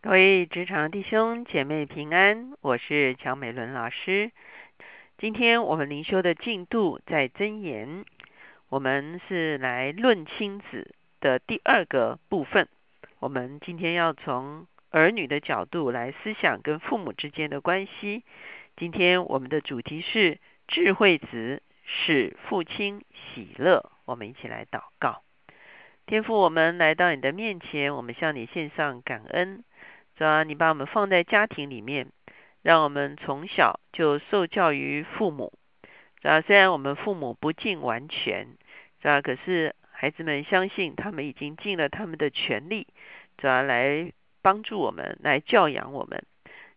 [0.00, 4.30] 各位职场弟兄姐妹平安，我是乔美伦老师。
[5.18, 8.04] 今天我们灵修的进度在箴言，
[8.68, 12.68] 我们是来论亲子的第二个部分。
[13.18, 18.22] 我们今天要从儿女的角度来思想跟父母之间的关系。
[18.76, 20.38] 今天我们的主题是
[20.68, 23.04] 智慧子使父亲
[23.34, 23.90] 喜乐。
[24.04, 25.24] 我们一起来祷告，
[26.06, 29.64] 天父，我们来到你的面前，我们向你献上感恩。
[30.18, 30.42] 是吧？
[30.42, 32.08] 你把我们放在家庭里面，
[32.62, 35.52] 让我们从小就受教于父母。
[36.20, 36.40] 是吧？
[36.40, 38.48] 虽然我们父母不尽完全，
[39.00, 39.22] 是吧？
[39.22, 42.88] 可是孩子们相信他们已经尽了他们的全力，
[43.40, 43.62] 是吧？
[43.62, 44.12] 来
[44.42, 46.24] 帮助我们，来教养我们。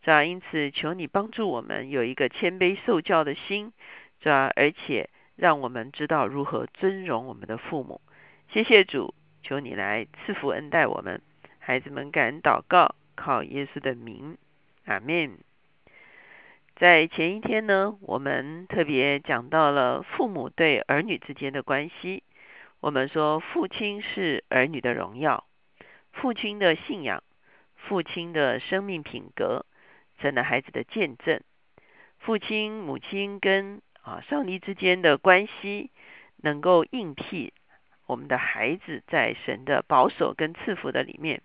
[0.00, 0.24] 是吧？
[0.24, 3.74] 因此，求你帮助我们有一个谦卑受教的心，
[4.22, 4.50] 是吧？
[4.56, 8.00] 而且让我们知道如何尊荣我们的父母。
[8.48, 11.20] 谢谢主，求你来赐福恩待我们。
[11.58, 12.94] 孩子们感恩祷告。
[13.16, 14.38] 靠耶稣的名，
[14.84, 15.38] 阿门。
[16.76, 22.22] 在前一天呢，我们特别讲到了父母对儿女之间的关系。
[22.80, 25.46] 我们说，父亲是儿女的荣耀，
[26.12, 27.24] 父亲的信仰，
[27.74, 29.64] 父亲的生命品格，
[30.18, 31.40] 成了孩子的见证。
[32.18, 35.90] 父亲、母亲跟啊上帝之间的关系，
[36.36, 37.54] 能够应替
[38.06, 41.40] 我们的孩子在神的保守跟赐福的里面。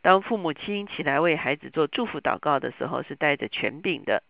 [0.00, 4.22] 当父母亲起来为孩子做祝福祷告的时候，是带着权柄的。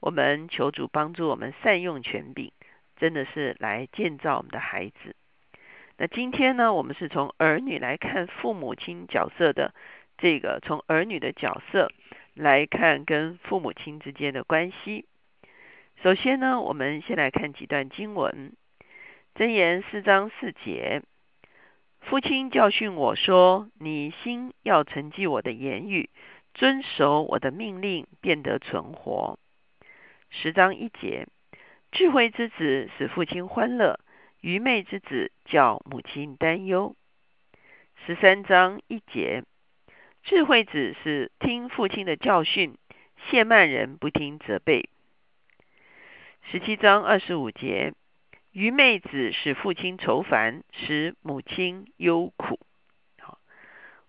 [0.00, 2.52] 我们求主帮助我们善用权柄，
[2.96, 5.16] 真的是来建造我们的孩子。
[5.96, 9.74] 那今天呢，我们是从儿女来看父母亲角色的
[10.18, 11.90] 这个，从儿女的角色
[12.34, 15.06] 来看跟父母亲之间的关系。
[16.02, 18.52] 首先呢，我们先来看几段经文，
[19.34, 21.02] 箴言四章四节。
[22.06, 26.10] 父亲教训我说：“你心要承记我的言语，
[26.52, 29.38] 遵守我的命令，变得存活。”
[30.28, 31.26] 十章一节，
[31.92, 33.98] 智慧之子使父亲欢乐，
[34.42, 36.94] 愚昧之子叫母亲担忧。
[38.04, 39.42] 十三章一节，
[40.22, 42.76] 智慧子是听父亲的教训，
[43.30, 44.90] 谢慢人不听责备。
[46.42, 47.94] 十七章二十五节。
[48.54, 52.60] 愚昧子使父亲愁烦，使母亲忧苦。
[53.18, 53.38] 好，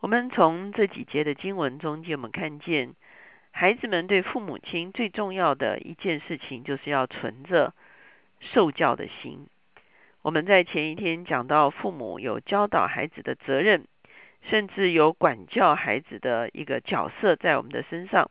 [0.01, 2.93] 我们从这几节的经文中间，我们看见
[3.49, 7.73] 孩子们对父母亲最重要的一件事情，就是要存着
[8.39, 9.47] 受教的心。
[10.21, 13.87] 我们在前一天讲到，父母有教导孩子的责任，
[14.47, 18.29] 甚至有管教孩子的一个角色在我们的身上。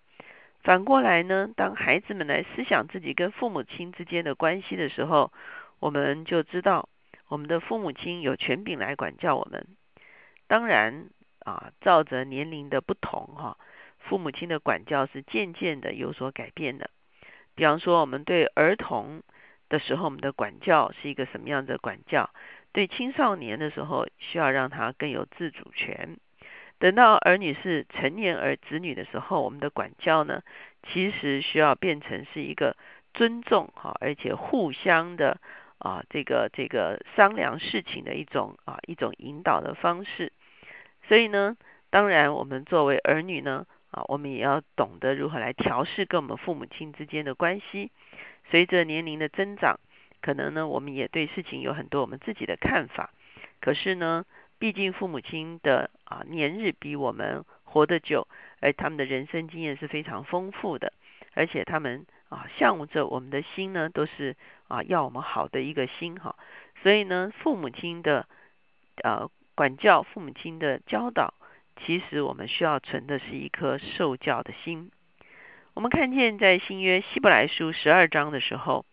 [0.63, 5.33] 反过来呢，当孩子们来思想自己跟父母亲之间的关系的时候，
[5.81, 6.89] 我们就知道，
[7.29, 9.67] 我们的父母亲有权柄来管教我们。
[10.47, 11.09] 当然
[11.41, 13.59] 啊，照着年龄的不同哈，
[13.99, 16.91] 父母亲的管教是渐渐的有所改变的。
[17.55, 19.23] 比方说，我们对儿童
[19.69, 22.31] 的时候，我们的管教是一个什么样的管教？
[22.73, 26.17] 对青少年的时候，需要让他更有自主权。
[26.79, 30.43] 等到儿女是成年儿子女的时候，我们的管教呢，
[30.83, 32.77] 其实需要变成是一个
[33.13, 35.41] 尊重哈，而且互相的。
[35.85, 40.33] 啊，这个这个商量事情的一种啊一种引导的方式，
[41.07, 41.59] 所以呢，
[41.91, 47.91] 当然我们作为儿女呢，啊，我们也要懂得如何来调试跟我们父母亲之间的关系。
[48.51, 49.79] 随着年龄的增长，
[50.23, 53.11] 可能呢，我们也对事情有很多我们自己的看法。
[53.61, 54.25] 可是呢，
[54.59, 58.27] 毕竟父母亲的啊年日比我们活得久，
[58.61, 60.95] 而他们的人生经验是非常丰富的，
[61.35, 62.07] 而且他们。
[62.35, 64.35] 啊，向往着我们的心呢，都是
[64.67, 66.35] 啊要我们好的一个心哈。
[66.83, 68.27] 所以呢，父母亲的
[69.05, 71.35] 呃管教，父母亲的教导，
[71.77, 74.91] 其实我们需要存的是一颗受教的心。
[75.75, 78.85] 我们看见在新约希伯来书十二章的时候，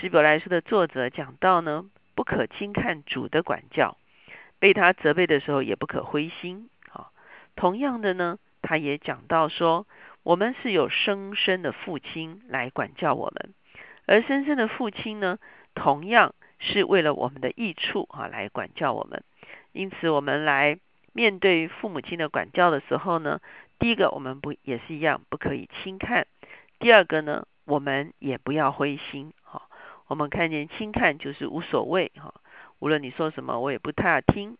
[0.00, 3.98] 希伯来书的作者讲到呢，不可轻看主的管教，
[4.58, 6.70] 被他责备的时候也不可灰心。
[6.90, 7.10] 啊，
[7.56, 9.86] 同样的呢，他也讲到说。
[10.24, 13.54] 我们是有生生的父亲来管教我们，
[14.06, 15.38] 而生生的父亲呢，
[15.74, 19.22] 同样是为了我们的益处啊来管教我们。
[19.72, 20.78] 因此，我们来
[21.12, 23.40] 面对父母亲的管教的时候呢，
[23.78, 26.24] 第一个我们不也是一样不可以轻看；
[26.78, 29.34] 第二个呢，我们也不要灰心。
[29.42, 29.68] 哈，
[30.06, 32.32] 我们看见轻看就是无所谓哈，
[32.78, 34.56] 无论你说什么，我也不太听。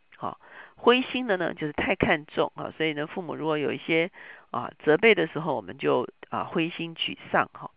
[0.84, 4.10] 灰心的呢，就是太看重啊，所以呢，父母如果有一些。
[4.54, 7.72] 啊，责备的时候我们就啊灰心沮丧哈，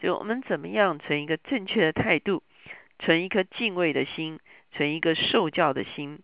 [0.00, 2.42] 就我们怎么样存一个正确的态度，
[2.98, 4.40] 存一颗敬畏的心，
[4.72, 6.18] 存一个受教的心。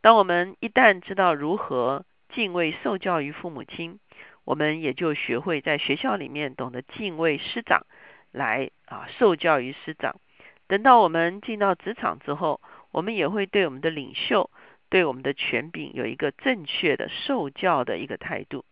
[0.00, 3.98] 当我们一旦知道如何敬畏受教于父母亲，
[4.44, 7.84] 我们也就学会在学校里面懂得敬畏师长，
[8.30, 10.16] 来啊受教于师长。
[10.66, 12.58] 等到我们进到职场之后，
[12.90, 14.48] 我们也会对我们的领袖、
[14.92, 18.66] 对我们的权柄有一个正确的受教的一个态度。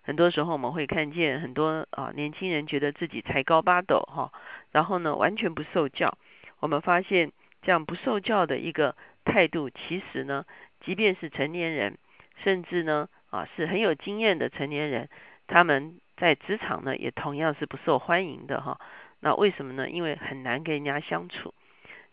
[0.00, 4.32] 很多时候我们会看见很多啊年轻人觉得自己才高八斗哈，
[4.72, 6.16] 然后呢完全不受教。
[6.60, 7.30] 我们发现
[7.60, 8.96] 这样不受教的一个
[9.26, 10.46] 态度，其实呢，
[10.80, 11.98] 即便是成年人，
[12.42, 15.10] 甚至呢啊是很有经验的成年人，
[15.46, 18.80] 他们在职场呢也同样是不受欢迎的哈。
[19.20, 19.90] 那为什么呢？
[19.90, 21.52] 因为很难跟人家相处。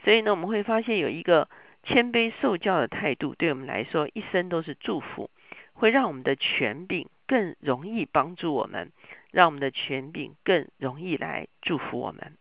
[0.04, 1.48] 所以呢，我们会发现有一个
[1.88, 5.32] 谦卑受教的态度，对我们来说一生都是祝福，
[5.74, 7.10] 会让我们的权柄。
[7.30, 8.94] 更容易帮助我们，
[9.32, 12.38] 让我们的权柄更容易来祝福我们。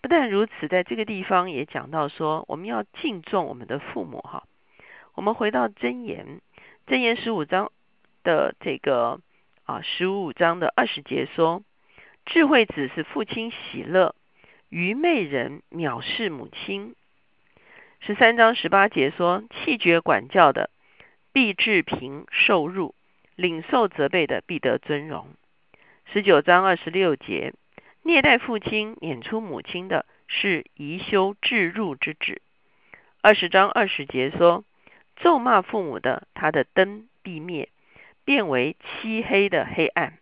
[0.00, 4.18] 不但如此，在这个地方也讲到说，我们要敬重我们的父母。
[4.18, 4.42] 哈，
[5.14, 6.40] 我们回到箴言，
[6.84, 7.70] 箴言十五章
[8.24, 9.20] 的这个
[9.66, 11.62] 啊十五章的二十节说，
[12.26, 14.16] 智慧子是父亲喜乐，
[14.68, 16.96] 愚昧人藐视母亲。
[18.04, 20.70] 十三章十八节说，气绝管教的，
[21.32, 22.96] 必致贫受辱。
[23.36, 25.28] 领受责备的必得尊荣。
[26.12, 27.54] 十九章二十六节，
[28.02, 32.42] 虐待父亲、撵出母亲的是宜修置入之子。
[33.20, 34.64] 二十章二十节说，
[35.14, 37.68] 咒骂父母的，他的灯必灭，
[38.24, 40.18] 变为漆黑的黑暗。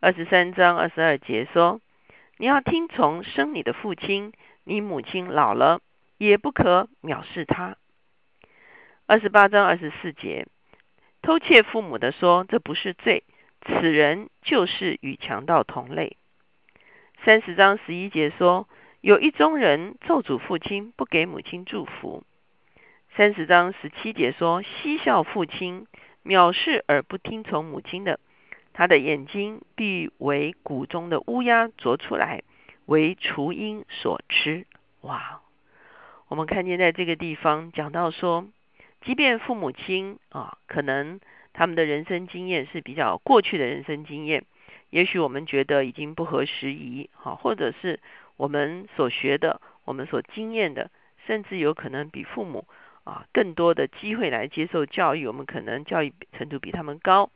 [0.00, 1.80] 二十三章二十二节说，
[2.36, 5.80] 你要听从生你的父亲，你母亲老了
[6.26, 7.78] 也不可藐视他。
[9.06, 10.46] 二十八章二十四节。
[11.22, 13.24] 偷窃父母的说，这不是罪，
[13.66, 16.18] 此人就是与强盗同类。
[17.24, 18.68] 三十章十一节说，
[19.00, 22.22] 有一宗人咒诅父亲，不给母亲祝福。
[23.16, 25.86] 三十章十七节说，嬉笑父亲，
[26.22, 28.20] 藐视而不听从母亲的，
[28.74, 32.42] 他的眼睛必为谷中的乌鸦啄出来，
[32.84, 34.66] 为雏鹰所吃。
[35.00, 35.40] 哇！
[36.30, 38.46] 我们看见在这个地方讲到说。
[39.02, 41.20] 即便父母亲啊，可能
[41.54, 44.44] 他们的人生经验是比较过去的人生经验，
[44.90, 47.98] 也许我们觉得已经不合时宜，哈，或者是
[48.36, 50.90] 我们所学的、我们所经验的，
[51.26, 52.68] 甚至有可能比父母
[53.04, 57.30] 啊更多的机会来接受教育，我们可能教育程度比他们高，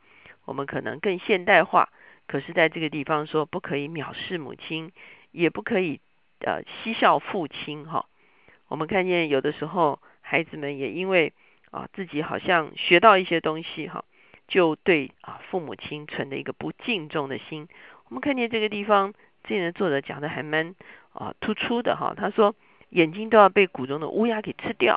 [0.45, 1.89] 我们可能更现代化。
[2.27, 4.91] 可是，在这个地方说，不可以藐视母亲，
[5.31, 5.99] 也不可以
[6.41, 8.05] 呃嬉笑父亲，哈。
[8.67, 11.33] 我们看见有的时候，孩子们也因为
[11.71, 14.03] 啊，自己好像学到一些东西哈，
[14.47, 17.67] 就对啊父母亲存的一个不敬重的心。
[18.07, 19.13] 我们看见这个地方，
[19.43, 20.75] 这的作者讲的还蛮
[21.13, 22.13] 啊突出的哈。
[22.15, 22.55] 他说
[22.89, 24.95] 眼睛都要被谷中的乌鸦给吃掉。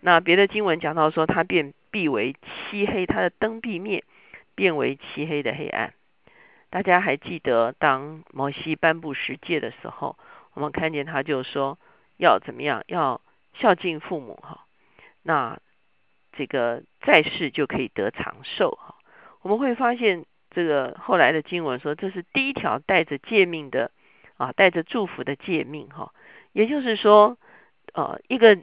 [0.00, 2.36] 那别的经文讲到说，他便必为
[2.70, 4.04] 漆黑，他的灯必灭，
[4.54, 5.92] 变为漆黑的黑暗。
[6.70, 10.16] 大家还记得当摩西颁布十诫的时候，
[10.52, 11.78] 我们看见他就说
[12.18, 13.22] 要怎么样，要
[13.54, 14.66] 孝敬父母哈。
[15.22, 15.58] 那
[16.32, 18.96] 这个在世就可以得长寿哈，
[19.42, 23.90] 我们会发现这个后来的经文说，这是第一条带着诫命的
[24.36, 26.12] 啊，带着祝福的诫命哈。
[26.52, 27.36] 也就是说，
[27.92, 28.58] 呃，一个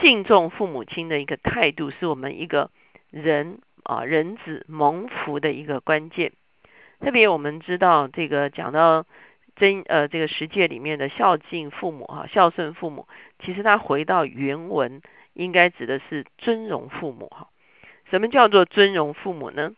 [0.00, 2.70] 敬重父母亲的一个态度，是我们一个
[3.10, 6.32] 人啊人子蒙福的一个关键。
[7.00, 9.06] 特别我们知道这个讲到
[9.58, 13.06] 真呃这个十诫里面的孝敬父母哈，孝顺父母，
[13.38, 15.02] 其实他回到原文。
[15.34, 17.46] 应该指的是尊荣父母哈？
[18.10, 19.70] 什么叫做尊荣父母呢？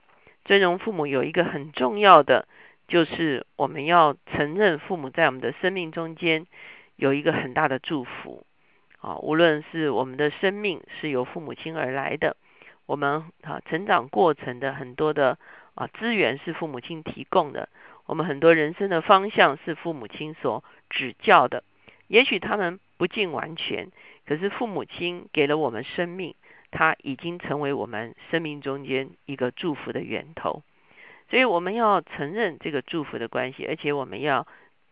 [0.47, 2.49] 尊荣父母有一个很重要的，
[2.89, 6.47] 就是我们要承认父母在我们的生命中间
[6.97, 8.47] 有一个很大的祝福
[9.03, 9.19] 啊。
[9.19, 12.39] 无论是我们的生命是由父母亲而来的，
[12.87, 15.37] 我们啊成长过程的很多的
[15.75, 17.69] 啊资源是父母亲提供的，
[18.11, 21.63] 我们很多人生的方向是父母亲所指教的。
[22.09, 23.93] 也许他们不尽完全。
[24.27, 26.35] 可是父母亲给了我们生命，
[26.73, 30.65] 他已经成为我们生命中间一个祝福的源头，
[31.29, 34.45] 所以我们要承认这个祝福的关系，而且我们要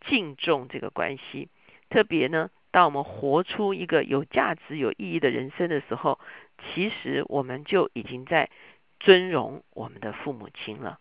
[0.06, 1.48] 敬重这个关系。
[1.90, 6.20] 特别呢，当我们活出一个有价值、有意义的人生的时候，
[6.62, 8.48] 其实我们就已经在
[9.00, 11.00] 尊荣我们的父母亲了。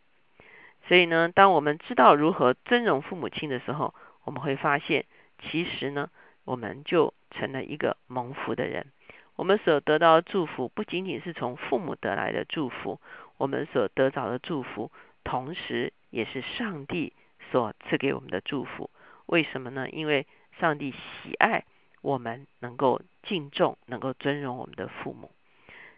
[0.87, 5.05] 所以呢，当我们知道如何尊荣父母亲的时候，我们会发现，
[5.39, 6.09] 其实呢，
[6.45, 7.13] 我们就。
[7.29, 8.87] 成了一个蒙福的人，
[9.35, 12.99] 我们所得到的祝福不仅仅是从父母得来的祝福，
[13.37, 14.91] 我们所得到的祝福，
[15.25, 17.11] 同时也是上帝
[17.51, 18.89] 所赐给我们的祝福。
[19.25, 19.89] 为什么呢？
[19.89, 20.25] 因为
[20.57, 21.65] 上帝喜爱
[22.01, 25.29] 我们能够敬重、能够尊荣我们的父母。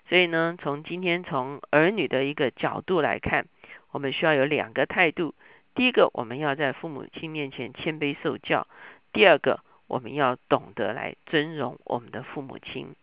[0.09, 3.45] 所以呢，从今天从儿女的一个角度来看，
[3.91, 5.33] 我们需要有两个态度。
[5.75, 8.67] 第一个，我们要在父母亲面前谦卑受教；
[9.13, 12.95] 第二个，我们要懂得来尊荣我们的父母亲。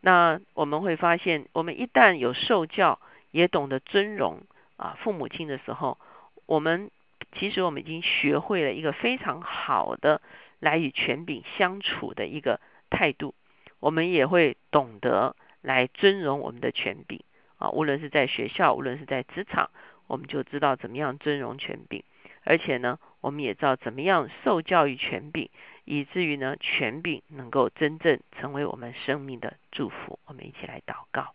[0.00, 4.40] 那我们会发现，我们一旦有受教，也懂得尊荣
[4.76, 5.98] 啊父母亲的时候，
[6.46, 6.90] 我们
[7.32, 10.20] 其实我们已经学会了一个非常好的
[10.58, 12.60] 来与权柄相处的一个
[12.90, 13.34] 态度。
[13.78, 15.36] 我们也会懂得。
[15.62, 17.20] 来尊荣我们的权柄
[17.58, 19.68] 啊，无论是在学校，无论是在职场，
[20.10, 22.02] 我们就知道怎么样尊荣权柄，
[22.42, 25.48] 而且呢，我们也知道怎么样受教育权柄，
[25.84, 30.18] 以至于呢，权柄能够真正成为我们生命的祝福。
[30.26, 31.32] 我们一起来祷告，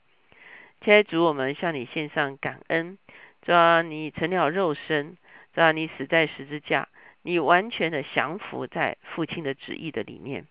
[0.81, 2.97] 亲爱主，我们向你献上感恩，
[3.43, 5.15] 主啊，你成了肉身，
[5.53, 6.89] 主啊，你死在十字架，
[7.21, 10.45] 你完全的降服在父亲的旨意的里面，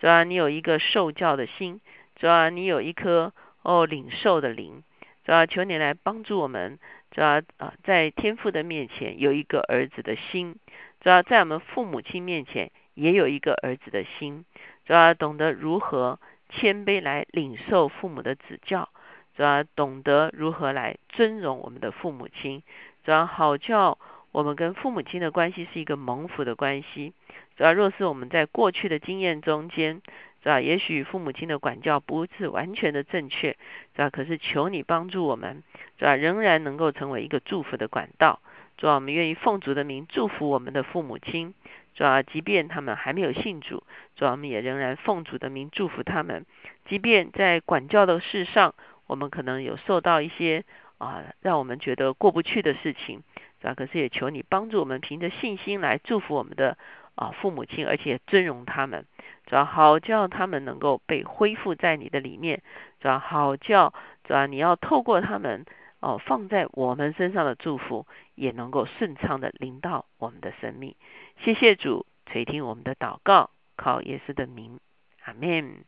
[0.00, 1.80] 主啊，你有一个受教的心。
[2.16, 3.32] 主啊，你有一颗
[3.62, 4.82] 哦领受的灵，
[5.24, 6.76] 主啊，求你来帮助我们，
[7.10, 10.56] 主要啊，在天父的面前有一个儿子的心，
[11.00, 14.44] 主要，在我们父母亲面前也有一个儿子的心，
[14.84, 18.88] 主要，懂得如何谦卑来领受父母的指教，
[19.36, 22.62] 主要，懂得如何来尊荣我们的父母亲，
[23.04, 23.98] 主要，好叫
[24.32, 27.14] 我们跟父母亲的关系是一个蒙福的关系，
[27.56, 30.02] 主要，若是我们在过去的经验中间。
[30.42, 30.60] 是吧？
[30.60, 33.56] 也许父母亲的管教不是完全的正确，
[33.94, 34.10] 是吧？
[34.10, 35.62] 可是求你帮助我们，
[35.98, 36.16] 是吧？
[36.16, 38.40] 仍然能够成为一个祝福的管道。
[38.76, 41.52] 主啊，我们愿意奉主的名祝福我们的父母亲，
[41.94, 43.82] 主啊，即便他们还没有信主，
[44.14, 46.46] 主啊，我们也仍然奉主的名祝福他们。
[46.88, 48.76] 即便在管教的事上，
[49.08, 50.64] 我们可能有受到一些
[50.98, 53.24] 啊，让我们觉得过不去的事情，
[53.60, 53.74] 是吧？
[53.74, 56.78] 可是也求你帮助我们，凭着信心来祝福我们的
[57.18, 59.04] 啊父母亲，而且尊荣他们。
[59.46, 62.62] 主要好叫他们能够被恢复在你的里面，
[63.00, 63.92] 主要好叫
[64.24, 65.64] 主要你要透过他们
[66.00, 70.94] 哦放在我们身上的祝福，也能够顺畅的临到我们的生命。
[71.38, 74.78] 谢谢主垂听我们的祷告，靠耶稣的名，
[75.24, 75.82] 阿门。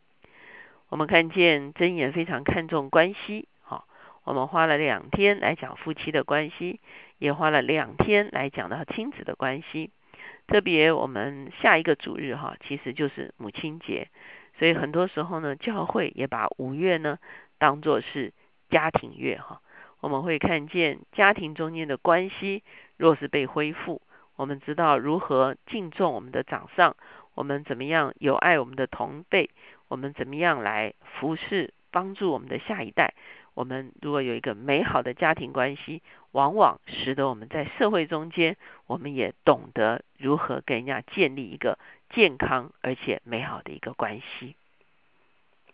[0.89, 3.87] 我们看见真言非常看重关系，好，
[4.25, 6.81] 我们花了两天来讲夫妻的关系，
[7.19, 9.91] 也花了两天来讲到亲子的关系。
[10.50, 14.09] 特别我们下一个主日哈，其实就是母亲节，
[14.59, 17.21] 所以很多时候呢，教会也把五月呢
[17.57, 18.33] 当做是
[18.69, 19.61] 家庭月哈。
[20.00, 22.64] 我们会看见家庭中间的关系
[22.97, 24.02] 若是被恢复，
[24.35, 26.97] 我们知道如何敬重我们的长上，
[27.35, 29.50] 我们怎么样有爱我们的同辈，
[29.87, 33.14] 我们怎么样来服侍帮助我们的下一代。
[33.54, 36.02] 我们如果有一个美好的家庭关系，
[36.33, 41.78] 往往使得我们在社会中间，我们也懂得如何跟人家建立一个
[42.11, 44.57] 健康而且美好的一个关系。